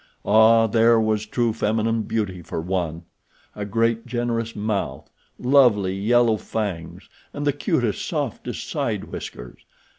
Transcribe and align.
Ah, 0.25 0.65
there 0.65 0.99
was 0.99 1.27
true 1.27 1.53
feminine 1.53 2.01
beauty 2.01 2.41
for 2.41 2.59
one!—a 2.59 3.65
great, 3.65 4.07
generous 4.07 4.55
mouth; 4.55 5.07
lovely, 5.37 5.93
yellow 5.93 6.37
fangs, 6.37 7.07
and 7.35 7.45
the 7.45 7.53
cutest, 7.53 8.03
softest 8.03 8.67
side 8.67 9.03
whiskers! 9.03 9.63